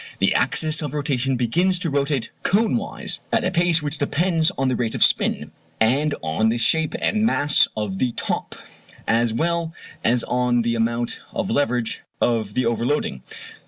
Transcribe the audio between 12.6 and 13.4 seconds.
overloading.